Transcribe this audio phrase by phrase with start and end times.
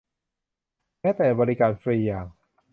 [1.01, 2.27] แม้แต่บริการฟรีอย่าง